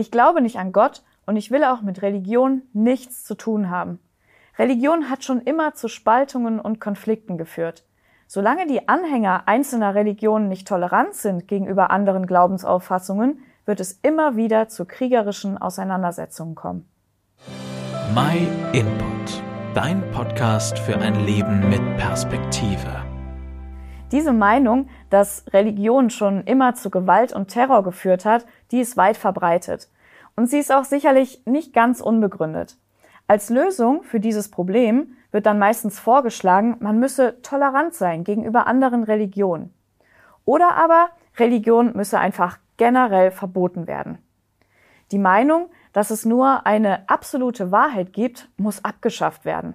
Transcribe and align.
Ich 0.00 0.10
glaube 0.10 0.40
nicht 0.40 0.58
an 0.58 0.72
Gott 0.72 1.02
und 1.26 1.36
ich 1.36 1.50
will 1.50 1.62
auch 1.62 1.82
mit 1.82 2.00
Religion 2.00 2.62
nichts 2.72 3.22
zu 3.22 3.34
tun 3.34 3.68
haben. 3.68 3.98
Religion 4.58 5.10
hat 5.10 5.24
schon 5.24 5.42
immer 5.42 5.74
zu 5.74 5.88
Spaltungen 5.88 6.58
und 6.58 6.80
Konflikten 6.80 7.36
geführt. 7.36 7.84
Solange 8.26 8.66
die 8.66 8.88
Anhänger 8.88 9.42
einzelner 9.44 9.94
Religionen 9.94 10.48
nicht 10.48 10.66
tolerant 10.66 11.12
sind 11.12 11.48
gegenüber 11.48 11.90
anderen 11.90 12.26
Glaubensauffassungen, 12.26 13.40
wird 13.66 13.78
es 13.78 14.00
immer 14.02 14.36
wieder 14.36 14.68
zu 14.68 14.86
kriegerischen 14.86 15.58
Auseinandersetzungen 15.58 16.54
kommen. 16.54 16.88
My 18.14 18.48
Input, 18.72 19.42
dein 19.74 20.02
Podcast 20.12 20.78
für 20.78 20.96
ein 20.96 21.26
Leben 21.26 21.68
mit 21.68 21.98
Perspektive. 21.98 23.09
Diese 24.12 24.32
Meinung, 24.32 24.88
dass 25.08 25.44
Religion 25.52 26.10
schon 26.10 26.42
immer 26.44 26.74
zu 26.74 26.90
Gewalt 26.90 27.32
und 27.32 27.48
Terror 27.48 27.84
geführt 27.84 28.24
hat, 28.24 28.44
die 28.72 28.80
ist 28.80 28.96
weit 28.96 29.16
verbreitet. 29.16 29.88
Und 30.36 30.48
sie 30.48 30.58
ist 30.58 30.72
auch 30.72 30.84
sicherlich 30.84 31.42
nicht 31.46 31.72
ganz 31.72 32.00
unbegründet. 32.00 32.76
Als 33.28 33.50
Lösung 33.50 34.02
für 34.02 34.18
dieses 34.18 34.50
Problem 34.50 35.16
wird 35.30 35.46
dann 35.46 35.60
meistens 35.60 36.00
vorgeschlagen, 36.00 36.76
man 36.80 36.98
müsse 36.98 37.40
tolerant 37.42 37.94
sein 37.94 38.24
gegenüber 38.24 38.66
anderen 38.66 39.04
Religionen. 39.04 39.72
Oder 40.44 40.74
aber 40.74 41.10
Religion 41.38 41.92
müsse 41.94 42.18
einfach 42.18 42.58
generell 42.76 43.30
verboten 43.30 43.86
werden. 43.86 44.18
Die 45.12 45.18
Meinung, 45.18 45.70
dass 45.92 46.10
es 46.10 46.24
nur 46.24 46.66
eine 46.66 47.08
absolute 47.08 47.70
Wahrheit 47.70 48.12
gibt, 48.12 48.48
muss 48.56 48.84
abgeschafft 48.84 49.44
werden. 49.44 49.74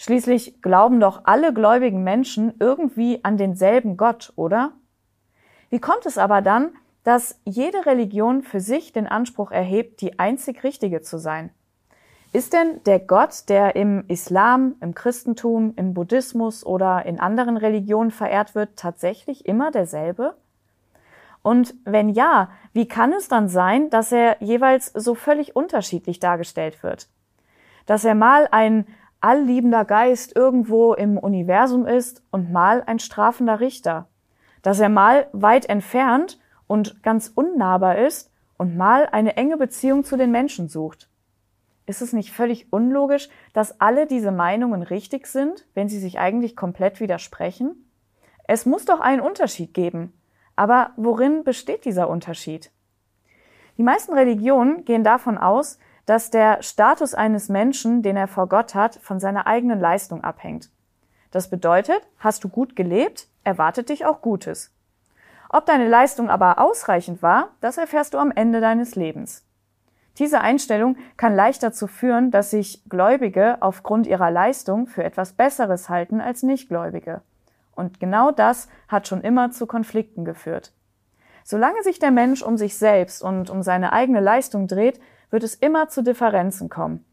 Schließlich 0.00 0.62
glauben 0.62 1.00
doch 1.00 1.22
alle 1.24 1.52
gläubigen 1.52 2.04
Menschen 2.04 2.54
irgendwie 2.60 3.24
an 3.24 3.36
denselben 3.36 3.96
Gott, 3.96 4.32
oder? 4.36 4.70
Wie 5.70 5.80
kommt 5.80 6.06
es 6.06 6.18
aber 6.18 6.40
dann, 6.40 6.70
dass 7.02 7.40
jede 7.44 7.84
Religion 7.84 8.42
für 8.42 8.60
sich 8.60 8.92
den 8.92 9.08
Anspruch 9.08 9.50
erhebt, 9.50 10.00
die 10.00 10.20
einzig 10.20 10.62
richtige 10.62 11.02
zu 11.02 11.18
sein? 11.18 11.50
Ist 12.32 12.52
denn 12.52 12.80
der 12.84 13.00
Gott, 13.00 13.48
der 13.48 13.74
im 13.74 14.04
Islam, 14.06 14.76
im 14.80 14.94
Christentum, 14.94 15.72
im 15.74 15.94
Buddhismus 15.94 16.64
oder 16.64 17.04
in 17.04 17.18
anderen 17.18 17.56
Religionen 17.56 18.12
verehrt 18.12 18.54
wird, 18.54 18.76
tatsächlich 18.76 19.46
immer 19.46 19.72
derselbe? 19.72 20.36
Und 21.42 21.74
wenn 21.84 22.08
ja, 22.08 22.50
wie 22.72 22.86
kann 22.86 23.12
es 23.12 23.26
dann 23.26 23.48
sein, 23.48 23.90
dass 23.90 24.12
er 24.12 24.36
jeweils 24.40 24.92
so 24.94 25.16
völlig 25.16 25.56
unterschiedlich 25.56 26.20
dargestellt 26.20 26.84
wird? 26.84 27.08
Dass 27.86 28.04
er 28.04 28.14
mal 28.14 28.46
ein 28.52 28.86
allliebender 29.20 29.84
Geist 29.84 30.36
irgendwo 30.36 30.94
im 30.94 31.18
Universum 31.18 31.86
ist 31.86 32.22
und 32.30 32.52
mal 32.52 32.82
ein 32.86 32.98
strafender 32.98 33.60
Richter. 33.60 34.08
Dass 34.62 34.80
er 34.80 34.88
mal 34.88 35.28
weit 35.32 35.68
entfernt 35.68 36.38
und 36.66 37.02
ganz 37.02 37.32
unnahbar 37.34 37.98
ist 37.98 38.30
und 38.56 38.76
mal 38.76 39.08
eine 39.10 39.36
enge 39.36 39.56
Beziehung 39.56 40.04
zu 40.04 40.16
den 40.16 40.30
Menschen 40.30 40.68
sucht. 40.68 41.08
Ist 41.86 42.02
es 42.02 42.12
nicht 42.12 42.32
völlig 42.32 42.72
unlogisch, 42.72 43.28
dass 43.54 43.80
alle 43.80 44.06
diese 44.06 44.30
Meinungen 44.30 44.82
richtig 44.82 45.26
sind, 45.26 45.66
wenn 45.74 45.88
sie 45.88 45.98
sich 45.98 46.18
eigentlich 46.18 46.54
komplett 46.54 47.00
widersprechen? 47.00 47.90
Es 48.46 48.66
muss 48.66 48.84
doch 48.84 49.00
einen 49.00 49.22
Unterschied 49.22 49.72
geben. 49.72 50.12
Aber 50.54 50.90
worin 50.96 51.44
besteht 51.44 51.84
dieser 51.84 52.10
Unterschied? 52.10 52.70
Die 53.78 53.82
meisten 53.82 54.12
Religionen 54.12 54.84
gehen 54.84 55.04
davon 55.04 55.38
aus, 55.38 55.78
dass 56.08 56.30
der 56.30 56.62
Status 56.62 57.12
eines 57.14 57.50
Menschen, 57.50 58.02
den 58.02 58.16
er 58.16 58.28
vor 58.28 58.48
Gott 58.48 58.74
hat, 58.74 58.96
von 58.96 59.20
seiner 59.20 59.46
eigenen 59.46 59.78
Leistung 59.78 60.24
abhängt. 60.24 60.70
Das 61.32 61.50
bedeutet, 61.50 62.00
hast 62.18 62.42
du 62.44 62.48
gut 62.48 62.76
gelebt, 62.76 63.28
erwartet 63.44 63.90
dich 63.90 64.06
auch 64.06 64.22
Gutes. 64.22 64.72
Ob 65.50 65.66
deine 65.66 65.86
Leistung 65.86 66.30
aber 66.30 66.60
ausreichend 66.60 67.22
war, 67.22 67.50
das 67.60 67.76
erfährst 67.76 68.14
du 68.14 68.18
am 68.18 68.30
Ende 68.30 68.62
deines 68.62 68.94
Lebens. 68.94 69.44
Diese 70.16 70.40
Einstellung 70.40 70.96
kann 71.18 71.36
leicht 71.36 71.62
dazu 71.62 71.86
führen, 71.86 72.30
dass 72.30 72.52
sich 72.52 72.82
Gläubige 72.88 73.58
aufgrund 73.60 74.06
ihrer 74.06 74.30
Leistung 74.30 74.86
für 74.86 75.04
etwas 75.04 75.34
Besseres 75.34 75.90
halten 75.90 76.22
als 76.22 76.42
Nichtgläubige. 76.42 77.20
Und 77.74 78.00
genau 78.00 78.30
das 78.30 78.68
hat 78.88 79.08
schon 79.08 79.20
immer 79.20 79.50
zu 79.50 79.66
Konflikten 79.66 80.24
geführt. 80.24 80.72
Solange 81.44 81.82
sich 81.82 81.98
der 81.98 82.12
Mensch 82.12 82.42
um 82.42 82.56
sich 82.56 82.78
selbst 82.78 83.22
und 83.22 83.50
um 83.50 83.62
seine 83.62 83.92
eigene 83.92 84.20
Leistung 84.20 84.68
dreht, 84.68 84.98
wird 85.30 85.42
es 85.42 85.54
immer 85.54 85.88
zu 85.88 86.02
Differenzen 86.02 86.68
kommen. 86.68 87.04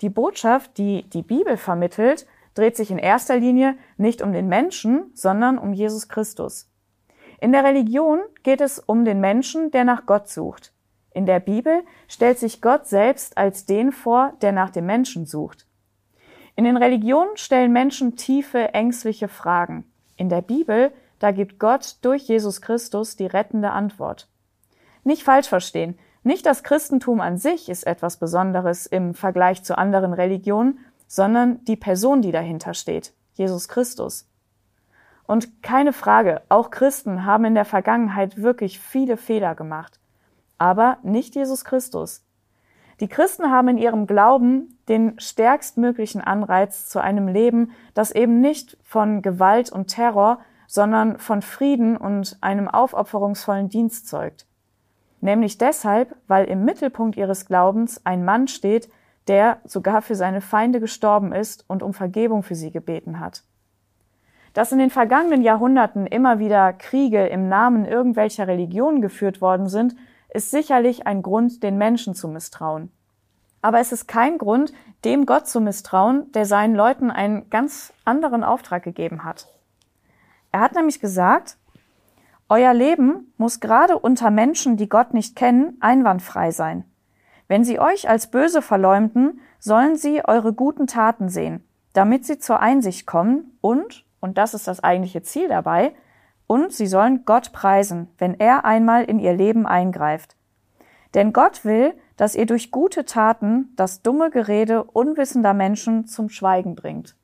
Die 0.00 0.08
Botschaft, 0.08 0.76
die 0.78 1.08
die 1.10 1.22
Bibel 1.22 1.56
vermittelt, 1.56 2.26
dreht 2.54 2.76
sich 2.76 2.90
in 2.90 2.98
erster 2.98 3.36
Linie 3.36 3.76
nicht 3.96 4.22
um 4.22 4.32
den 4.32 4.48
Menschen, 4.48 5.10
sondern 5.14 5.58
um 5.58 5.72
Jesus 5.72 6.08
Christus. 6.08 6.70
In 7.40 7.52
der 7.52 7.64
Religion 7.64 8.20
geht 8.42 8.60
es 8.60 8.78
um 8.78 9.04
den 9.04 9.20
Menschen, 9.20 9.70
der 9.70 9.84
nach 9.84 10.06
Gott 10.06 10.28
sucht. 10.28 10.72
In 11.12 11.26
der 11.26 11.40
Bibel 11.40 11.84
stellt 12.08 12.38
sich 12.38 12.60
Gott 12.60 12.86
selbst 12.86 13.38
als 13.38 13.66
den 13.66 13.92
vor, 13.92 14.32
der 14.40 14.52
nach 14.52 14.70
dem 14.70 14.86
Menschen 14.86 15.26
sucht. 15.26 15.66
In 16.56 16.64
den 16.64 16.76
Religionen 16.76 17.36
stellen 17.36 17.72
Menschen 17.72 18.16
tiefe, 18.16 18.74
ängstliche 18.74 19.28
Fragen. 19.28 19.84
In 20.16 20.28
der 20.28 20.42
Bibel, 20.42 20.92
da 21.18 21.32
gibt 21.32 21.58
Gott 21.58 21.96
durch 22.02 22.22
Jesus 22.22 22.60
Christus 22.60 23.16
die 23.16 23.26
rettende 23.26 23.70
Antwort. 23.70 24.28
Nicht 25.02 25.22
falsch 25.22 25.48
verstehen, 25.48 25.98
nicht 26.24 26.46
das 26.46 26.62
Christentum 26.62 27.20
an 27.20 27.36
sich 27.36 27.68
ist 27.68 27.86
etwas 27.86 28.16
Besonderes 28.16 28.86
im 28.86 29.14
Vergleich 29.14 29.62
zu 29.62 29.76
anderen 29.76 30.14
Religionen, 30.14 30.78
sondern 31.06 31.62
die 31.66 31.76
Person, 31.76 32.22
die 32.22 32.32
dahinter 32.32 32.72
steht, 32.72 33.12
Jesus 33.34 33.68
Christus. 33.68 34.26
Und 35.26 35.62
keine 35.62 35.92
Frage, 35.92 36.42
auch 36.48 36.70
Christen 36.70 37.26
haben 37.26 37.44
in 37.44 37.54
der 37.54 37.66
Vergangenheit 37.66 38.40
wirklich 38.40 38.80
viele 38.80 39.16
Fehler 39.16 39.54
gemacht. 39.54 40.00
Aber 40.56 40.98
nicht 41.02 41.34
Jesus 41.34 41.64
Christus. 41.64 42.24
Die 43.00 43.08
Christen 43.08 43.50
haben 43.50 43.68
in 43.68 43.78
ihrem 43.78 44.06
Glauben 44.06 44.78
den 44.88 45.18
stärkstmöglichen 45.18 46.22
Anreiz 46.22 46.88
zu 46.88 47.02
einem 47.02 47.28
Leben, 47.28 47.72
das 47.92 48.12
eben 48.12 48.40
nicht 48.40 48.78
von 48.82 49.20
Gewalt 49.20 49.70
und 49.70 49.88
Terror, 49.88 50.38
sondern 50.68 51.18
von 51.18 51.42
Frieden 51.42 51.96
und 51.96 52.38
einem 52.40 52.68
aufopferungsvollen 52.68 53.68
Dienst 53.68 54.08
zeugt. 54.08 54.46
Nämlich 55.24 55.56
deshalb, 55.56 56.14
weil 56.28 56.44
im 56.44 56.66
Mittelpunkt 56.66 57.16
ihres 57.16 57.46
Glaubens 57.46 57.98
ein 58.04 58.26
Mann 58.26 58.46
steht, 58.46 58.90
der 59.26 59.56
sogar 59.64 60.02
für 60.02 60.16
seine 60.16 60.42
Feinde 60.42 60.80
gestorben 60.80 61.32
ist 61.32 61.64
und 61.66 61.82
um 61.82 61.94
Vergebung 61.94 62.42
für 62.42 62.54
sie 62.54 62.70
gebeten 62.70 63.20
hat. 63.20 63.42
Dass 64.52 64.70
in 64.70 64.78
den 64.78 64.90
vergangenen 64.90 65.40
Jahrhunderten 65.40 66.06
immer 66.06 66.40
wieder 66.40 66.74
Kriege 66.74 67.26
im 67.26 67.48
Namen 67.48 67.86
irgendwelcher 67.86 68.46
Religionen 68.48 69.00
geführt 69.00 69.40
worden 69.40 69.66
sind, 69.66 69.96
ist 70.28 70.50
sicherlich 70.50 71.06
ein 71.06 71.22
Grund, 71.22 71.62
den 71.62 71.78
Menschen 71.78 72.14
zu 72.14 72.28
misstrauen. 72.28 72.92
Aber 73.62 73.80
es 73.80 73.92
ist 73.92 74.06
kein 74.06 74.36
Grund, 74.36 74.74
dem 75.06 75.24
Gott 75.24 75.48
zu 75.48 75.62
misstrauen, 75.62 76.30
der 76.32 76.44
seinen 76.44 76.74
Leuten 76.74 77.10
einen 77.10 77.48
ganz 77.48 77.94
anderen 78.04 78.44
Auftrag 78.44 78.82
gegeben 78.82 79.24
hat. 79.24 79.48
Er 80.52 80.60
hat 80.60 80.74
nämlich 80.74 81.00
gesagt, 81.00 81.56
euer 82.54 82.72
Leben 82.72 83.34
muss 83.36 83.58
gerade 83.58 83.98
unter 83.98 84.30
Menschen, 84.30 84.76
die 84.76 84.88
Gott 84.88 85.12
nicht 85.12 85.34
kennen, 85.34 85.76
einwandfrei 85.80 86.52
sein. 86.52 86.84
Wenn 87.48 87.64
sie 87.64 87.80
euch 87.80 88.08
als 88.08 88.30
böse 88.30 88.62
verleumden, 88.62 89.40
sollen 89.58 89.96
sie 89.96 90.24
eure 90.24 90.52
guten 90.52 90.86
Taten 90.86 91.28
sehen, 91.28 91.64
damit 91.94 92.24
sie 92.24 92.38
zur 92.38 92.60
Einsicht 92.60 93.08
kommen 93.08 93.58
und, 93.60 94.04
und 94.20 94.38
das 94.38 94.54
ist 94.54 94.68
das 94.68 94.84
eigentliche 94.84 95.22
Ziel 95.22 95.48
dabei, 95.48 95.94
und 96.46 96.72
sie 96.72 96.86
sollen 96.86 97.24
Gott 97.24 97.50
preisen, 97.50 98.08
wenn 98.18 98.38
er 98.38 98.64
einmal 98.64 99.02
in 99.02 99.18
ihr 99.18 99.32
Leben 99.32 99.66
eingreift. 99.66 100.36
Denn 101.14 101.32
Gott 101.32 101.64
will, 101.64 101.92
dass 102.16 102.36
ihr 102.36 102.46
durch 102.46 102.70
gute 102.70 103.04
Taten 103.04 103.72
das 103.74 104.02
dumme 104.02 104.30
Gerede 104.30 104.84
unwissender 104.84 105.54
Menschen 105.54 106.06
zum 106.06 106.28
Schweigen 106.28 106.76
bringt. 106.76 107.16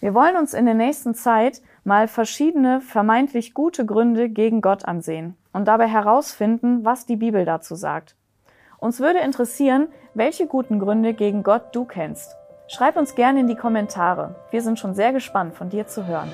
Wir 0.00 0.14
wollen 0.14 0.36
uns 0.36 0.54
in 0.54 0.64
der 0.64 0.74
nächsten 0.74 1.14
Zeit 1.14 1.60
mal 1.84 2.08
verschiedene 2.08 2.80
vermeintlich 2.80 3.54
gute 3.54 3.84
Gründe 3.86 4.28
gegen 4.28 4.60
Gott 4.60 4.84
ansehen 4.84 5.36
und 5.52 5.66
dabei 5.68 5.88
herausfinden, 5.88 6.84
was 6.84 7.06
die 7.06 7.16
Bibel 7.16 7.44
dazu 7.44 7.74
sagt. 7.74 8.16
Uns 8.78 9.00
würde 9.00 9.20
interessieren, 9.20 9.88
welche 10.14 10.46
guten 10.46 10.78
Gründe 10.78 11.14
gegen 11.14 11.42
Gott 11.42 11.74
du 11.74 11.84
kennst. 11.84 12.36
Schreib 12.68 12.96
uns 12.96 13.14
gerne 13.14 13.40
in 13.40 13.46
die 13.46 13.54
Kommentare. 13.54 14.34
Wir 14.50 14.62
sind 14.62 14.78
schon 14.78 14.94
sehr 14.94 15.12
gespannt, 15.12 15.54
von 15.54 15.68
dir 15.68 15.86
zu 15.86 16.06
hören. 16.06 16.30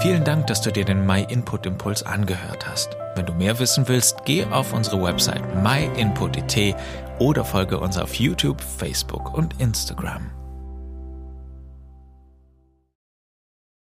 Vielen 0.00 0.24
Dank, 0.24 0.46
dass 0.48 0.60
du 0.60 0.72
dir 0.72 0.84
den 0.84 1.06
My 1.06 1.24
Input 1.28 1.66
Impuls 1.66 2.02
angehört 2.04 2.66
hast. 2.68 2.96
Wenn 3.14 3.26
du 3.26 3.34
mehr 3.34 3.58
wissen 3.58 3.86
willst, 3.88 4.24
geh 4.24 4.44
auf 4.46 4.72
unsere 4.72 5.02
Website 5.02 5.42
myinput.it 5.62 6.74
oder 7.18 7.44
folge 7.44 7.78
uns 7.78 7.98
auf 7.98 8.14
YouTube, 8.14 8.60
Facebook 8.60 9.32
und 9.34 9.60
Instagram. 9.60 10.41